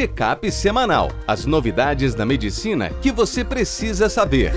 Check-up 0.00 0.50
semanal. 0.50 1.10
As 1.26 1.44
novidades 1.44 2.14
da 2.14 2.24
medicina 2.24 2.88
que 3.02 3.12
você 3.12 3.44
precisa 3.44 4.08
saber. 4.08 4.50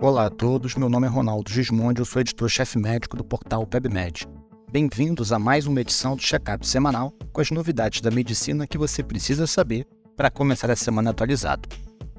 Olá 0.00 0.26
a 0.26 0.30
todos, 0.30 0.76
meu 0.76 0.88
nome 0.88 1.08
é 1.08 1.10
Ronaldo 1.10 1.50
Gismondi, 1.50 2.00
eu 2.00 2.04
sou 2.04 2.20
editor-chefe 2.20 2.78
médico 2.78 3.16
do 3.16 3.24
portal 3.24 3.66
PebMed. 3.66 4.28
Bem-vindos 4.70 5.32
a 5.32 5.38
mais 5.40 5.66
uma 5.66 5.80
edição 5.80 6.14
do 6.14 6.22
Check-up 6.22 6.64
semanal 6.64 7.12
com 7.32 7.40
as 7.40 7.50
novidades 7.50 8.00
da 8.00 8.10
medicina 8.12 8.68
que 8.68 8.78
você 8.78 9.02
precisa 9.02 9.48
saber 9.48 9.84
para 10.16 10.30
começar 10.30 10.70
a 10.70 10.76
semana 10.76 11.10
atualizado. 11.10 11.68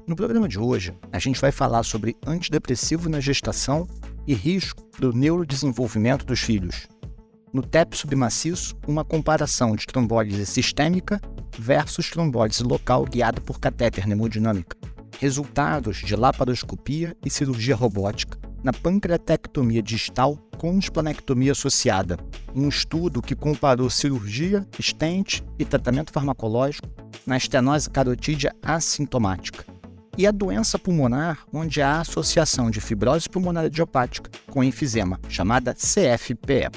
No 0.06 0.14
programa 0.14 0.46
de 0.46 0.58
hoje, 0.58 0.94
a 1.10 1.18
gente 1.18 1.40
vai 1.40 1.50
falar 1.50 1.82
sobre 1.82 2.14
antidepressivo 2.26 3.08
na 3.08 3.20
gestação 3.20 3.88
e 4.26 4.34
risco 4.34 4.82
do 4.98 5.12
neurodesenvolvimento 5.12 6.24
dos 6.24 6.40
filhos. 6.40 6.86
No 7.52 7.62
TEP 7.62 7.96
submaciço, 7.96 8.76
uma 8.86 9.04
comparação 9.04 9.76
de 9.76 9.86
trombólise 9.86 10.44
sistêmica 10.44 11.20
versus 11.58 12.10
trombólise 12.10 12.62
local 12.62 13.04
guiada 13.04 13.40
por 13.40 13.60
catéter 13.60 14.08
hemodinâmica. 14.10 14.76
Resultados 15.20 15.98
de 15.98 16.16
laparoscopia 16.16 17.16
e 17.24 17.30
cirurgia 17.30 17.76
robótica 17.76 18.36
na 18.62 18.72
pancreatectomia 18.72 19.82
distal 19.82 20.36
com 20.58 20.78
esplanectomia 20.78 21.52
associada. 21.52 22.18
Um 22.54 22.68
estudo 22.68 23.22
que 23.22 23.36
comparou 23.36 23.88
cirurgia, 23.90 24.66
stent 24.80 25.42
e 25.58 25.64
tratamento 25.64 26.12
farmacológico 26.12 26.88
na 27.26 27.36
estenose 27.36 27.88
carotídea 27.90 28.54
assintomática 28.62 29.73
e 30.16 30.26
a 30.26 30.30
doença 30.30 30.78
pulmonar, 30.78 31.40
onde 31.52 31.82
há 31.82 32.00
associação 32.00 32.70
de 32.70 32.80
fibrose 32.80 33.28
pulmonar 33.28 33.64
idiopática 33.66 34.30
com 34.50 34.62
enfisema, 34.62 35.20
chamada 35.28 35.74
CFPE. 35.74 36.70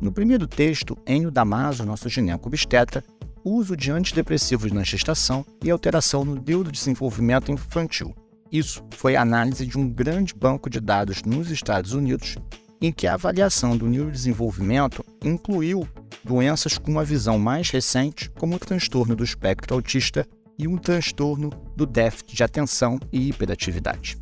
No 0.00 0.10
primeiro 0.10 0.46
texto, 0.46 0.96
Enio 1.06 1.30
Damaso, 1.30 1.84
nosso 1.84 2.08
gineco-obstetra, 2.08 3.04
uso 3.44 3.76
de 3.76 3.90
antidepressivos 3.90 4.72
na 4.72 4.82
gestação 4.82 5.44
e 5.62 5.70
alteração 5.70 6.24
no 6.24 6.34
neurodesenvolvimento 6.34 7.52
infantil. 7.52 8.14
Isso 8.50 8.84
foi 8.90 9.16
análise 9.16 9.66
de 9.66 9.78
um 9.78 9.88
grande 9.88 10.34
banco 10.34 10.68
de 10.68 10.80
dados 10.80 11.22
nos 11.22 11.50
Estados 11.50 11.92
Unidos, 11.92 12.36
em 12.80 12.92
que 12.92 13.06
a 13.06 13.14
avaliação 13.14 13.76
do 13.76 13.86
neurodesenvolvimento 13.86 15.04
incluiu 15.24 15.88
doenças 16.24 16.76
com 16.76 16.90
uma 16.90 17.04
visão 17.04 17.38
mais 17.38 17.70
recente, 17.70 18.30
como 18.30 18.56
o 18.56 18.58
transtorno 18.58 19.14
do 19.14 19.24
espectro 19.24 19.74
autista 19.74 20.26
e 20.58 20.68
um 20.68 20.76
transtorno 20.76 21.50
do 21.76 21.86
déficit 21.86 22.36
de 22.36 22.42
atenção 22.42 22.98
e 23.12 23.28
hiperatividade. 23.28 24.16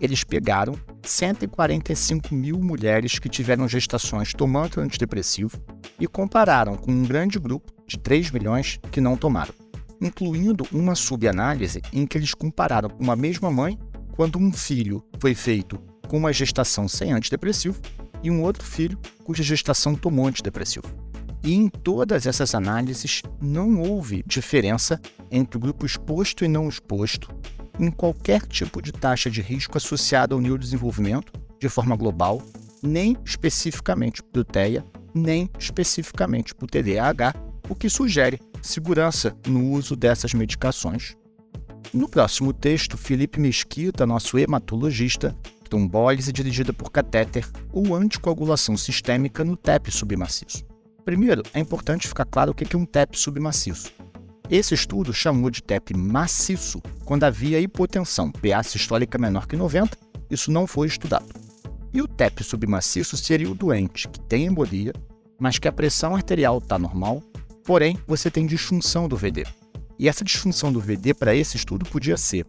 Eles 0.00 0.24
pegaram 0.24 0.74
145 1.02 2.34
mil 2.34 2.58
mulheres 2.58 3.18
que 3.18 3.28
tiveram 3.28 3.68
gestações 3.68 4.32
tomando 4.32 4.80
antidepressivo 4.80 5.58
e 5.98 6.06
compararam 6.06 6.76
com 6.76 6.90
um 6.90 7.04
grande 7.04 7.38
grupo 7.38 7.72
de 7.86 7.98
3 7.98 8.30
milhões 8.30 8.78
que 8.90 9.00
não 9.00 9.16
tomaram, 9.16 9.54
incluindo 10.00 10.66
uma 10.72 10.94
subanálise 10.94 11.80
em 11.92 12.06
que 12.06 12.18
eles 12.18 12.34
compararam 12.34 12.88
com 12.88 13.02
uma 13.02 13.16
mesma 13.16 13.50
mãe 13.50 13.78
quando 14.16 14.38
um 14.38 14.52
filho 14.52 15.02
foi 15.18 15.34
feito 15.34 15.78
com 16.08 16.18
uma 16.18 16.32
gestação 16.32 16.86
sem 16.88 17.12
antidepressivo 17.12 17.80
e 18.22 18.30
um 18.30 18.42
outro 18.42 18.64
filho 18.64 18.98
cuja 19.24 19.42
gestação 19.42 19.94
tomou 19.94 20.26
antidepressivo. 20.26 21.03
E 21.44 21.54
em 21.54 21.68
todas 21.68 22.26
essas 22.26 22.54
análises 22.54 23.20
não 23.40 23.82
houve 23.82 24.24
diferença 24.26 24.98
entre 25.30 25.58
o 25.58 25.60
grupo 25.60 25.84
exposto 25.84 26.42
e 26.44 26.48
não 26.48 26.68
exposto 26.68 27.28
em 27.78 27.90
qualquer 27.90 28.46
tipo 28.46 28.80
de 28.80 28.92
taxa 28.92 29.30
de 29.30 29.40
risco 29.42 29.76
associada 29.76 30.34
ao 30.34 30.40
neurodesenvolvimento 30.40 31.32
de 31.60 31.68
forma 31.68 31.96
global, 31.96 32.42
nem 32.82 33.16
especificamente 33.24 34.22
para 34.22 34.40
o 34.40 34.44
TEA, 34.44 34.84
nem 35.14 35.50
especificamente 35.58 36.54
para 36.54 36.64
o 36.64 36.68
TDAH, 36.68 37.34
o 37.68 37.74
que 37.74 37.88
sugere 37.88 38.40
segurança 38.62 39.36
no 39.46 39.70
uso 39.72 39.96
dessas 39.96 40.34
medicações. 40.34 41.16
No 41.92 42.08
próximo 42.08 42.52
texto, 42.52 42.96
Felipe 42.96 43.38
Mesquita, 43.38 44.06
nosso 44.06 44.38
hematologista, 44.38 45.36
trombólise 45.68 46.32
dirigida 46.32 46.72
por 46.72 46.90
catéter 46.90 47.46
ou 47.72 47.94
anticoagulação 47.94 48.76
sistêmica 48.76 49.44
no 49.44 49.56
TEP 49.56 49.90
submaciço. 49.90 50.73
Primeiro, 51.04 51.42
é 51.52 51.60
importante 51.60 52.08
ficar 52.08 52.24
claro 52.24 52.52
o 52.52 52.54
que 52.54 52.74
é 52.74 52.78
um 52.78 52.86
TEP 52.86 53.18
submaciço. 53.18 53.92
Esse 54.50 54.74
estudo 54.74 55.12
chamou 55.12 55.50
de 55.50 55.62
TEP 55.62 55.94
maciço 55.94 56.82
quando 57.04 57.24
havia 57.24 57.60
hipotensão, 57.60 58.30
PA 58.30 58.62
sistólica 58.62 59.18
menor 59.18 59.46
que 59.46 59.56
90, 59.56 59.98
isso 60.30 60.50
não 60.50 60.66
foi 60.66 60.86
estudado. 60.86 61.26
E 61.92 62.00
o 62.00 62.08
TEP 62.08 62.42
submaciço 62.42 63.16
seria 63.18 63.50
o 63.50 63.54
doente 63.54 64.08
que 64.08 64.18
tem 64.20 64.46
embolia, 64.46 64.92
mas 65.38 65.58
que 65.58 65.68
a 65.68 65.72
pressão 65.72 66.14
arterial 66.14 66.58
está 66.58 66.78
normal, 66.78 67.22
porém 67.64 67.98
você 68.06 68.30
tem 68.30 68.46
disfunção 68.46 69.06
do 69.06 69.16
VD. 69.16 69.44
E 69.98 70.08
essa 70.08 70.24
disfunção 70.24 70.72
do 70.72 70.80
VD 70.80 71.12
para 71.14 71.34
esse 71.34 71.56
estudo 71.56 71.84
podia 71.84 72.16
ser 72.16 72.46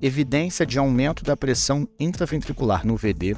evidência 0.00 0.66
de 0.66 0.78
aumento 0.78 1.24
da 1.24 1.36
pressão 1.36 1.88
intraventricular 1.98 2.86
no 2.86 2.96
VD, 2.96 3.34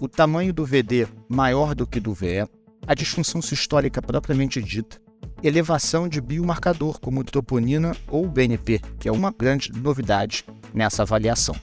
o 0.00 0.08
tamanho 0.08 0.52
do 0.52 0.64
VD 0.64 1.06
maior 1.28 1.74
do 1.74 1.86
que 1.86 2.00
do 2.00 2.14
VE, 2.14 2.48
a 2.86 2.94
disfunção 2.94 3.40
sistólica 3.40 4.02
propriamente 4.02 4.60
dita, 4.62 5.00
elevação 5.42 6.08
de 6.08 6.20
biomarcador 6.20 7.00
como 7.00 7.24
troponina 7.24 7.96
ou 8.08 8.28
BNP, 8.28 8.80
que 8.98 9.08
é 9.08 9.12
uma 9.12 9.32
grande 9.32 9.72
novidade 9.72 10.44
nessa 10.72 11.02
avaliação. 11.02 11.54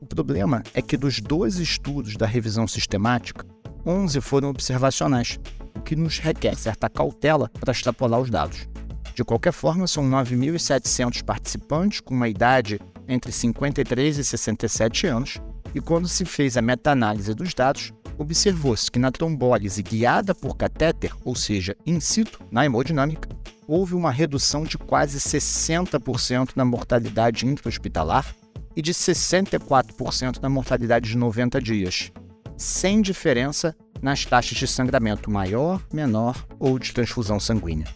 O 0.00 0.06
problema 0.06 0.62
é 0.74 0.82
que 0.82 0.96
dos 0.96 1.20
dois 1.20 1.56
estudos 1.56 2.16
da 2.16 2.26
revisão 2.26 2.66
sistemática, 2.66 3.46
11 3.86 4.20
foram 4.20 4.50
observacionais, 4.50 5.38
o 5.76 5.80
que 5.80 5.96
nos 5.96 6.18
requer 6.18 6.54
certa 6.56 6.88
cautela 6.88 7.50
para 7.60 7.72
extrapolar 7.72 8.20
os 8.20 8.30
dados. 8.30 8.68
De 9.14 9.24
qualquer 9.24 9.52
forma, 9.52 9.86
são 9.86 10.04
9.700 10.08 11.22
participantes 11.22 12.00
com 12.00 12.14
uma 12.14 12.28
idade 12.28 12.80
entre 13.06 13.30
53 13.30 14.18
e 14.18 14.24
67 14.24 15.06
anos, 15.06 15.40
e 15.74 15.80
quando 15.80 16.08
se 16.08 16.24
fez 16.24 16.56
a 16.56 16.62
meta-análise 16.62 17.34
dos 17.34 17.54
dados, 17.54 17.92
observou-se 18.18 18.90
que 18.90 18.98
na 18.98 19.10
trombólise 19.10 19.82
guiada 19.82 20.34
por 20.34 20.56
catéter, 20.56 21.12
ou 21.24 21.34
seja, 21.34 21.76
in 21.86 22.00
situ, 22.00 22.40
na 22.50 22.64
hemodinâmica, 22.64 23.28
houve 23.66 23.94
uma 23.94 24.10
redução 24.10 24.64
de 24.64 24.76
quase 24.76 25.18
60% 25.18 26.50
na 26.54 26.64
mortalidade 26.64 27.46
intra-hospitalar 27.46 28.34
e 28.76 28.82
de 28.82 28.92
64% 28.92 30.40
na 30.42 30.48
mortalidade 30.48 31.10
de 31.10 31.16
90 31.16 31.60
dias, 31.60 32.12
sem 32.56 33.00
diferença 33.00 33.74
nas 34.02 34.24
taxas 34.24 34.58
de 34.58 34.66
sangramento 34.66 35.30
maior, 35.30 35.80
menor 35.92 36.46
ou 36.58 36.78
de 36.78 36.92
transfusão 36.92 37.40
sanguínea. 37.40 37.86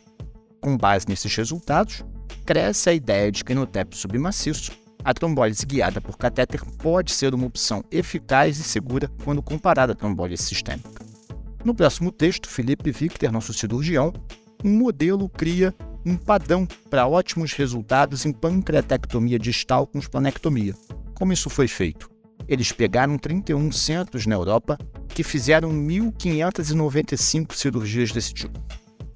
Com 0.60 0.76
base 0.76 1.06
nesses 1.08 1.34
resultados, 1.34 2.04
cresce 2.46 2.90
a 2.90 2.94
ideia 2.94 3.30
de 3.30 3.44
que 3.44 3.54
no 3.54 3.66
TEP 3.66 3.96
submaciço 3.96 4.72
a 5.08 5.14
trombólise 5.14 5.64
guiada 5.64 6.02
por 6.02 6.19
catéter 6.19 6.62
pode 6.76 7.12
ser 7.12 7.34
uma 7.34 7.46
opção 7.46 7.82
eficaz 7.91 8.58
e 8.58 8.62
segura 8.62 9.10
quando 9.24 9.41
comparada 9.41 9.94
à 9.94 9.96
trombólise 9.96 10.42
sistêmica. 10.42 11.02
No 11.64 11.74
próximo 11.74 12.12
texto, 12.12 12.46
Felipe 12.46 12.91
Victor, 12.92 13.32
nosso 13.32 13.54
cirurgião, 13.54 14.12
um 14.62 14.69
modelo 14.69 15.26
cria 15.26 15.74
um 16.04 16.14
padrão 16.14 16.69
para 16.91 17.08
ótimos 17.08 17.54
resultados 17.54 18.26
em 18.26 18.32
pancreatectomia 18.32 19.38
distal 19.38 19.86
com 19.86 19.98
esplanectomia. 19.98 20.74
Como 21.14 21.32
isso 21.32 21.48
foi 21.48 21.69
feito? 21.69 22.10
Eles 22.46 22.70
pegaram 22.70 23.16
31 23.16 23.72
centros 23.72 24.26
na 24.26 24.34
Europa 24.34 24.76
que 25.08 25.22
fizeram 25.22 25.70
1.595 25.70 27.54
cirurgias 27.54 28.12
desse 28.12 28.34
tipo. 28.34 28.62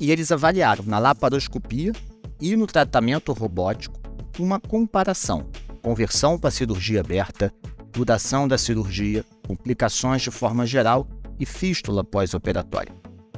E 0.01 0.11
eles 0.11 0.33
avaliaram 0.33 0.87
na 0.87 0.99
laparoscopia 0.99 1.93
e 2.41 2.57
no 2.57 2.67
tratamento 2.67 3.31
robótico 3.35 4.01
uma 4.39 4.59
comparação 4.59 5.47
conversão 5.83 6.39
para 6.39 6.51
cirurgia 6.51 7.01
aberta, 7.01 7.53
duração 7.93 8.47
da 8.47 8.57
cirurgia, 8.57 9.25
complicações 9.47 10.23
de 10.23 10.31
forma 10.31 10.65
geral 10.65 11.07
e 11.39 11.45
fístula 11.45 12.05
pós-operatória. 12.05 12.95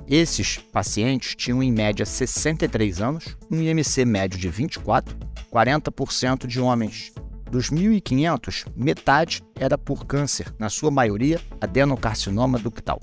Esses 0.06 0.58
pacientes 0.58 1.34
tinham 1.34 1.62
em 1.62 1.72
média 1.72 2.04
63 2.04 3.00
anos, 3.00 3.36
um 3.50 3.60
IMC 3.60 4.04
médio 4.04 4.38
de 4.38 4.50
24, 4.50 5.16
40% 5.50 6.46
de 6.46 6.60
homens. 6.60 7.12
Dos 7.50 7.70
1.500, 7.70 8.66
metade 8.76 9.42
era 9.54 9.78
por 9.78 10.04
câncer, 10.04 10.52
na 10.58 10.68
sua 10.68 10.90
maioria 10.90 11.40
adenocarcinoma 11.60 12.58
ductal. 12.58 13.00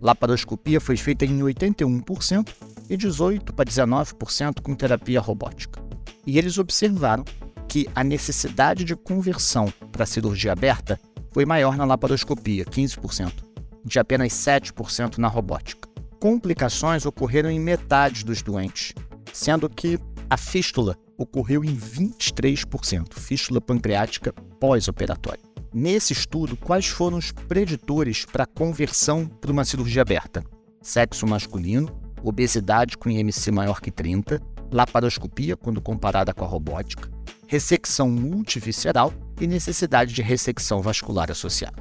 Laparoscopia 0.00 0.80
foi 0.80 0.96
feita 0.96 1.24
em 1.24 1.38
81% 1.38 2.48
e 2.90 2.96
18 2.96 3.52
para 3.52 3.64
19% 3.64 4.60
com 4.60 4.74
terapia 4.74 5.20
robótica. 5.20 5.82
E 6.26 6.38
eles 6.38 6.58
observaram 6.58 7.24
que 7.74 7.88
a 7.92 8.04
necessidade 8.04 8.84
de 8.84 8.94
conversão 8.94 9.66
para 9.90 10.06
cirurgia 10.06 10.52
aberta 10.52 10.96
foi 11.32 11.44
maior 11.44 11.76
na 11.76 11.84
laparoscopia, 11.84 12.64
15%, 12.64 13.32
de 13.84 13.98
apenas 13.98 14.32
7% 14.32 15.18
na 15.18 15.26
robótica. 15.26 15.88
Complicações 16.20 17.04
ocorreram 17.04 17.50
em 17.50 17.58
metade 17.58 18.24
dos 18.24 18.42
doentes, 18.42 18.92
sendo 19.32 19.68
que 19.68 19.98
a 20.30 20.36
fístula 20.36 20.96
ocorreu 21.18 21.64
em 21.64 21.76
23%, 21.76 23.12
fístula 23.14 23.60
pancreática 23.60 24.32
pós-operatória. 24.60 25.42
Nesse 25.72 26.12
estudo, 26.12 26.56
quais 26.56 26.86
foram 26.86 27.18
os 27.18 27.32
preditores 27.32 28.24
para 28.24 28.46
conversão 28.46 29.26
para 29.26 29.50
uma 29.50 29.64
cirurgia 29.64 30.02
aberta? 30.02 30.44
sexo 30.80 31.26
masculino, 31.26 31.88
obesidade 32.22 32.96
com 32.96 33.10
IMC 33.10 33.50
maior 33.50 33.80
que 33.80 33.90
30, 33.90 34.40
laparoscopia 34.70 35.56
quando 35.56 35.80
comparada 35.80 36.32
com 36.32 36.44
a 36.44 36.48
robótica, 36.48 37.13
ressecção 37.54 38.10
multivisceral 38.10 39.14
e 39.40 39.46
necessidade 39.46 40.12
de 40.12 40.20
ressecção 40.22 40.82
vascular 40.82 41.30
associada. 41.30 41.80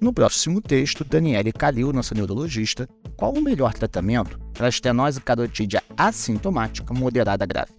No 0.00 0.12
próximo 0.12 0.60
texto, 0.60 1.04
Daniele 1.04 1.52
Calil, 1.52 1.92
nossa 1.92 2.12
neurologista, 2.12 2.88
qual 3.16 3.32
o 3.32 3.40
melhor 3.40 3.72
tratamento 3.72 4.36
para 4.52 4.66
a 4.66 4.68
estenose 4.68 5.20
carotídea 5.20 5.80
assintomática 5.96 6.92
moderada 6.92 7.46
grave? 7.46 7.70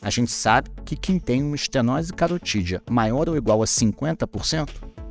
A 0.00 0.08
gente 0.08 0.30
sabe 0.30 0.70
que 0.84 0.94
quem 0.94 1.18
tem 1.18 1.42
uma 1.42 1.56
estenose 1.56 2.12
carotídea 2.12 2.80
maior 2.88 3.28
ou 3.28 3.36
igual 3.36 3.60
a 3.60 3.66
50%, 3.66 4.68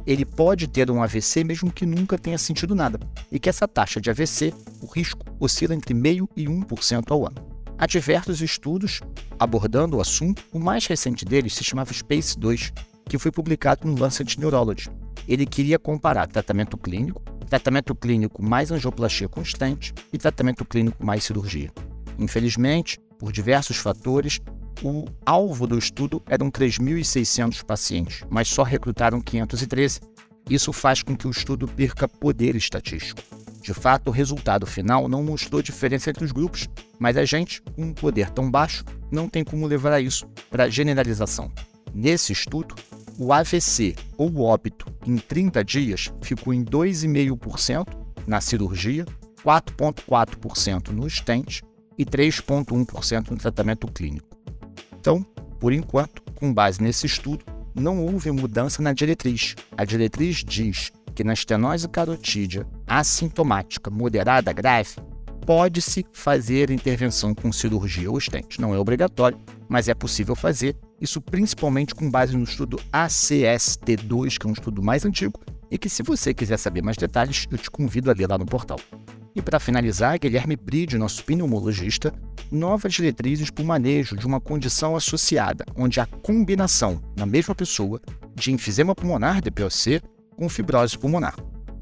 ele 0.08 0.24
pode 0.24 0.70
ter 0.70 0.90
um 0.90 1.04
AVC 1.04 1.44
mesmo 1.44 1.70
que 1.70 1.86
nunca 1.86 2.18
tenha 2.18 2.38
sentido 2.38 2.74
nada, 2.74 2.98
e 3.30 3.38
que 3.38 3.50
essa 3.50 3.68
taxa 3.68 4.00
de 4.00 4.10
AVC, 4.10 4.54
o 4.82 4.86
risco, 4.86 5.26
oscila 5.38 5.76
entre 5.76 5.94
0,5% 5.94 6.30
e 6.38 6.46
1% 6.46 7.12
ao 7.12 7.28
ano. 7.28 7.53
Há 7.78 7.86
diversos 7.86 8.42
estudos 8.42 9.02
abordando 9.40 9.98
o 9.98 10.02
assunto, 10.02 10.44
o 10.52 10.60
mais 10.60 10.86
recente 10.86 11.26
deles 11.26 11.54
se 11.54 11.64
chamava 11.64 11.92
SPACE 11.92 12.38
2, 12.38 12.72
que 13.10 13.18
foi 13.18 13.32
publicado 13.32 13.88
no 13.88 14.00
Lancet 14.00 14.40
Neurology. 14.40 14.90
Ele 15.28 15.46
queria 15.46 15.80
comparar 15.80 16.28
tratamento 16.28 16.78
clínico, 16.78 17.22
tratamento 17.50 17.96
clínico 17.96 18.42
mais 18.44 18.72
angioplastia 18.72 19.28
constante 19.28 19.94
e 20.12 20.18
tratamento 20.18 20.64
clínico 20.66 21.06
mais 21.06 21.24
cirurgia. 21.24 21.72
Infelizmente, 22.18 23.00
por 23.18 23.32
diversos 23.32 23.78
fatores, 23.78 24.40
o 24.82 25.06
alvo 25.26 25.66
do 25.66 25.78
estudo 25.78 26.22
eram 26.28 26.52
3.600 26.52 27.64
pacientes, 27.64 28.24
mas 28.30 28.48
só 28.48 28.64
recrutaram 28.64 29.22
513. 29.22 30.02
Isso 30.50 30.74
faz 30.74 31.02
com 31.02 31.16
que 31.16 31.28
o 31.28 31.32
estudo 31.32 31.68
perca 31.68 32.08
poder 32.08 32.56
estatístico. 32.56 33.22
De 33.64 33.74
fato, 33.74 34.10
o 34.10 34.12
resultado 34.12 34.66
final 34.66 35.08
não 35.08 35.24
mostrou 35.24 35.62
diferença 35.62 36.10
entre 36.10 36.26
os 36.26 36.34
grupos, 36.34 36.68
mas 37.00 37.16
a 37.16 37.24
gente, 37.24 37.62
com 37.62 37.84
um 37.84 37.94
poder 37.94 38.30
tão 38.30 38.52
baixo, 38.52 38.84
não 39.10 39.30
tem 39.30 39.42
como 39.42 39.66
levar 39.66 39.98
isso 40.02 40.28
para 40.52 40.70
generalização. 40.70 41.50
Nesse 41.94 42.34
estudo, 42.34 42.76
o 43.18 43.32
AVC 43.32 43.96
ou 44.18 44.42
óbito 44.42 44.86
em 45.08 45.16
30 45.16 45.64
dias 45.64 46.12
ficou 46.22 46.54
em 46.54 46.66
2,5% 46.66 47.88
na 48.28 48.42
cirurgia, 48.42 49.06
4,4% 49.46 50.90
no 50.90 51.10
stent 51.10 51.62
e 51.98 52.06
3,1% 52.06 53.30
no 53.30 53.38
tratamento 53.38 53.88
clínico. 53.88 54.28
Então, 55.00 55.26
por 55.58 55.72
enquanto, 55.72 56.22
com 56.36 56.54
base 56.54 56.84
nesse 56.84 57.06
estudo, 57.06 57.46
não 57.74 58.06
houve 58.06 58.30
mudança 58.30 58.82
na 58.82 58.92
diretriz. 58.92 59.56
A 59.78 59.86
diretriz 59.86 60.44
diz 60.44 60.92
que 61.16 61.24
na 61.24 61.32
estenose 61.32 61.88
carotídea 61.88 62.68
assintomática 62.88 63.90
moderada 63.90 64.52
grave, 64.52 64.96
pode-se 65.46 66.06
fazer 66.14 66.70
intervenção 66.70 67.34
com 67.34 67.52
cirurgia 67.52 68.10
ou 68.10 68.18
estente. 68.18 68.62
Não 68.62 68.74
é 68.74 68.80
obrigatório, 68.80 69.38
mas 69.68 69.88
é 69.90 69.94
possível 69.94 70.36
fazer, 70.36 70.76
isso 71.02 71.22
principalmente 71.22 71.94
com 71.94 72.10
base 72.10 72.36
no 72.36 72.44
estudo 72.44 72.80
ACST2, 72.92 74.38
que 74.38 74.48
é 74.48 74.50
um 74.50 74.54
estudo 74.54 74.82
mais 74.82 75.06
antigo, 75.06 75.40
e 75.70 75.78
que 75.78 75.90
se 75.90 76.04
você 76.04 76.34
quiser 76.34 76.58
saber 76.58 76.82
mais 76.82 76.98
detalhes, 76.98 77.46
eu 77.52 77.58
te 77.58 77.70
convido 77.70 78.10
a 78.10 78.14
ler 78.14 78.30
lá 78.30 78.38
no 78.38 78.46
portal. 78.46 78.80
E 79.36 79.42
para 79.42 79.60
finalizar, 79.60 80.20
Guilherme 80.20 80.56
Bride, 80.56 80.98
nosso 80.98 81.24
pneumologista, 81.26 82.14
novas 82.52 82.94
diretrizes 82.94 83.50
para 83.50 83.64
o 83.64 83.66
manejo 83.66 84.16
de 84.16 84.28
uma 84.28 84.40
condição 84.40 84.96
associada, 84.96 85.66
onde 85.76 86.00
a 86.00 86.06
combinação, 86.06 87.02
na 87.18 87.26
mesma 87.26 87.56
pessoa, 87.56 88.00
de 88.36 88.52
enfisema 88.52 88.94
pulmonar, 88.94 89.42
DPOC, 89.42 90.02
com 90.38 90.48
fibrose 90.48 90.98
pulmonar. 90.98 91.36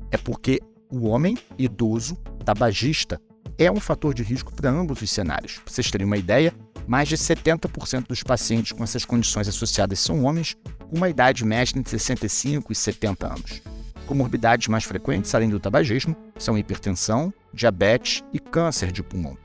É 0.09 0.17
porque 0.17 0.61
o 0.91 1.07
homem 1.07 1.37
idoso, 1.57 2.15
tabagista, 2.43 3.19
é 3.57 3.71
um 3.71 3.79
fator 3.79 4.13
de 4.13 4.23
risco 4.23 4.53
para 4.53 4.69
ambos 4.69 5.01
os 5.01 5.09
cenários. 5.09 5.55
Para 5.55 5.73
vocês 5.73 5.89
terem 5.89 6.05
uma 6.05 6.17
ideia, 6.17 6.53
mais 6.87 7.07
de 7.07 7.15
70% 7.15 8.07
dos 8.07 8.23
pacientes 8.23 8.71
com 8.71 8.83
essas 8.83 9.05
condições 9.05 9.47
associadas 9.47 9.99
são 9.99 10.23
homens, 10.23 10.57
com 10.89 10.97
uma 10.97 11.09
idade 11.09 11.45
média 11.45 11.77
entre 11.77 11.91
65 11.91 12.71
e 12.71 12.75
70 12.75 13.27
anos. 13.27 13.61
Comorbidades 14.05 14.67
mais 14.67 14.83
frequentes, 14.83 15.33
além 15.33 15.49
do 15.49 15.59
tabagismo, 15.59 16.15
são 16.37 16.57
hipertensão, 16.57 17.33
diabetes 17.53 18.23
e 18.33 18.39
câncer 18.39 18.91
de 18.91 19.01
pulmão. 19.01 19.37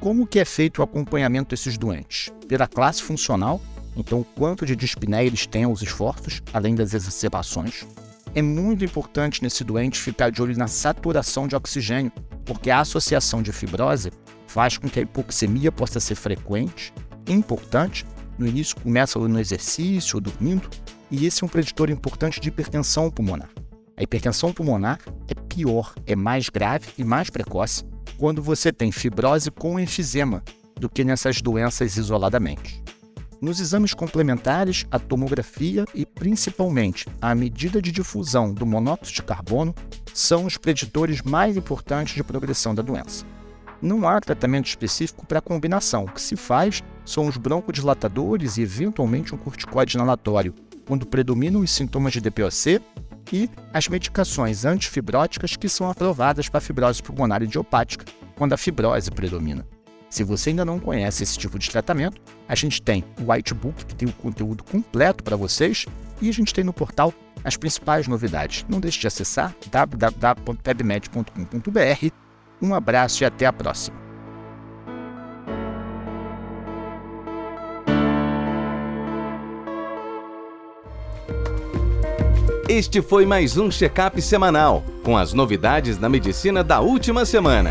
Como 0.00 0.26
que 0.26 0.40
é 0.40 0.44
feito 0.44 0.80
o 0.80 0.82
acompanhamento 0.82 1.50
desses 1.50 1.78
doentes? 1.78 2.32
Pela 2.48 2.66
classe 2.66 3.02
funcional, 3.02 3.60
então 3.96 4.20
o 4.20 4.24
quanto 4.24 4.66
de 4.66 4.74
dispneia 4.74 5.26
eles 5.26 5.46
têm 5.46 5.64
aos 5.64 5.82
esforços, 5.82 6.42
além 6.52 6.74
das 6.74 6.94
exacerbações. 6.94 7.86
É 8.34 8.40
muito 8.40 8.82
importante 8.82 9.42
nesse 9.42 9.62
doente 9.62 10.00
ficar 10.00 10.30
de 10.30 10.40
olho 10.40 10.56
na 10.56 10.66
saturação 10.66 11.46
de 11.46 11.54
oxigênio, 11.54 12.10
porque 12.46 12.70
a 12.70 12.80
associação 12.80 13.42
de 13.42 13.52
fibrose 13.52 14.10
faz 14.46 14.78
com 14.78 14.88
que 14.88 14.98
a 14.98 15.02
hipoxemia 15.02 15.70
possa 15.70 16.00
ser 16.00 16.14
frequente, 16.14 16.94
importante, 17.28 18.06
no 18.38 18.46
início 18.46 18.74
começa 18.80 19.18
no 19.18 19.38
exercício 19.38 20.18
dormindo, 20.18 20.68
e 21.10 21.26
esse 21.26 21.44
é 21.44 21.46
um 21.46 21.48
preditor 21.48 21.90
importante 21.90 22.40
de 22.40 22.48
hipertensão 22.48 23.10
pulmonar. 23.10 23.50
A 23.98 24.02
hipertensão 24.02 24.50
pulmonar 24.50 24.98
é 25.28 25.34
pior, 25.34 25.94
é 26.06 26.16
mais 26.16 26.48
grave 26.48 26.88
e 26.96 27.04
mais 27.04 27.28
precoce 27.28 27.84
quando 28.16 28.42
você 28.42 28.72
tem 28.72 28.90
fibrose 28.90 29.50
com 29.50 29.78
enfisema 29.78 30.42
do 30.80 30.88
que 30.88 31.04
nessas 31.04 31.42
doenças 31.42 31.98
isoladamente. 31.98 32.82
Nos 33.42 33.58
exames 33.58 33.92
complementares, 33.92 34.86
a 34.88 35.00
tomografia 35.00 35.84
e 35.92 36.06
principalmente 36.06 37.08
a 37.20 37.34
medida 37.34 37.82
de 37.82 37.90
difusão 37.90 38.54
do 38.54 38.64
monóxido 38.64 39.16
de 39.16 39.22
carbono 39.24 39.74
são 40.14 40.44
os 40.44 40.56
preditores 40.56 41.22
mais 41.22 41.56
importantes 41.56 42.14
de 42.14 42.22
progressão 42.22 42.72
da 42.72 42.82
doença. 42.82 43.26
Não 43.82 44.06
há 44.08 44.20
tratamento 44.20 44.68
específico 44.68 45.26
para 45.26 45.40
a 45.40 45.42
combinação. 45.42 46.04
O 46.04 46.12
que 46.12 46.22
se 46.22 46.36
faz 46.36 46.84
são 47.04 47.26
os 47.26 47.36
broncodilatadores 47.36 48.58
e 48.58 48.62
eventualmente 48.62 49.34
um 49.34 49.38
corticoide 49.38 49.96
inalatório, 49.96 50.54
quando 50.86 51.04
predominam 51.04 51.62
os 51.62 51.72
sintomas 51.72 52.12
de 52.12 52.20
DPOC 52.20 52.80
e 53.32 53.50
as 53.74 53.88
medicações 53.88 54.64
antifibróticas 54.64 55.56
que 55.56 55.68
são 55.68 55.90
aprovadas 55.90 56.48
para 56.48 56.60
fibrose 56.60 57.02
pulmonar 57.02 57.42
idiopática, 57.42 58.04
quando 58.36 58.52
a 58.52 58.56
fibrose 58.56 59.10
predomina. 59.10 59.66
Se 60.12 60.22
você 60.22 60.50
ainda 60.50 60.62
não 60.62 60.78
conhece 60.78 61.22
esse 61.22 61.38
tipo 61.38 61.58
de 61.58 61.70
tratamento, 61.70 62.20
a 62.46 62.54
gente 62.54 62.82
tem 62.82 63.02
o 63.18 63.32
Whitebook, 63.32 63.86
que 63.86 63.94
tem 63.94 64.06
o 64.06 64.12
conteúdo 64.12 64.62
completo 64.62 65.24
para 65.24 65.36
vocês, 65.36 65.86
e 66.20 66.28
a 66.28 66.32
gente 66.32 66.52
tem 66.52 66.62
no 66.62 66.74
portal 66.74 67.14
as 67.42 67.56
principais 67.56 68.06
novidades. 68.06 68.66
Não 68.68 68.78
deixe 68.78 69.00
de 69.00 69.06
acessar 69.06 69.54
www.pebmed.com.br. 69.70 72.14
Um 72.60 72.74
abraço 72.74 73.22
e 73.22 73.24
até 73.24 73.46
a 73.46 73.52
próxima. 73.54 73.96
Este 82.68 83.00
foi 83.00 83.24
mais 83.24 83.56
um 83.56 83.70
check-up 83.70 84.20
semanal 84.20 84.84
com 85.02 85.16
as 85.16 85.32
novidades 85.32 85.96
da 85.96 86.10
medicina 86.10 86.62
da 86.62 86.80
última 86.80 87.24
semana. 87.24 87.70